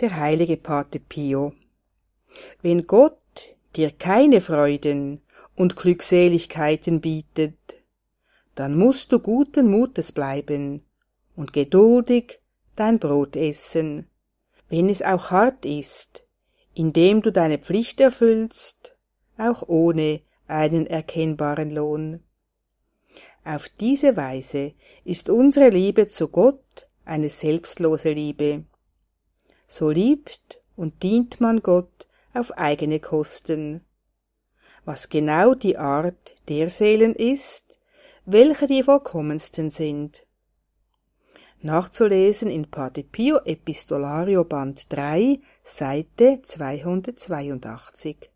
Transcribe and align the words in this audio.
der 0.00 0.16
heilige 0.16 0.56
Pate 0.56 1.00
Pio. 1.00 1.52
Wenn 2.62 2.86
Gott 2.86 3.54
dir 3.76 3.90
keine 3.90 4.40
Freuden 4.40 5.20
und 5.56 5.76
Glückseligkeiten 5.76 7.00
bietet, 7.00 7.54
dann 8.54 8.76
musst 8.76 9.12
du 9.12 9.18
guten 9.18 9.68
Mutes 9.70 10.12
bleiben 10.12 10.82
und 11.36 11.52
geduldig 11.52 12.40
dein 12.76 12.98
Brot 12.98 13.36
essen, 13.36 14.08
wenn 14.68 14.88
es 14.88 15.02
auch 15.02 15.30
hart 15.30 15.64
ist, 15.64 16.24
indem 16.74 17.22
du 17.22 17.30
deine 17.30 17.58
Pflicht 17.58 18.00
erfüllst, 18.00 18.96
auch 19.38 19.62
ohne 19.68 20.20
einen 20.46 20.86
erkennbaren 20.86 21.70
Lohn. 21.70 22.20
Auf 23.44 23.68
diese 23.68 24.16
Weise 24.16 24.72
ist 25.04 25.28
unsere 25.28 25.68
Liebe 25.68 26.08
zu 26.08 26.28
Gott 26.28 26.88
eine 27.04 27.28
selbstlose 27.28 28.12
Liebe. 28.12 28.64
So 29.76 29.90
liebt 29.90 30.60
und 30.76 31.02
dient 31.02 31.40
man 31.40 31.60
Gott 31.60 32.06
auf 32.32 32.52
eigene 32.56 33.00
Kosten. 33.00 33.80
Was 34.84 35.08
genau 35.08 35.54
die 35.54 35.76
Art 35.76 36.36
der 36.48 36.68
Seelen 36.68 37.12
ist, 37.12 37.80
welche 38.24 38.68
die 38.68 38.84
vollkommensten 38.84 39.70
sind. 39.70 40.24
Nachzulesen 41.60 42.50
in 42.50 42.70
Pate 42.70 43.02
Pio 43.02 43.38
Epistolario 43.38 44.44
Band 44.44 44.92
3, 44.92 45.40
Seite 45.64 46.38
282. 46.40 48.30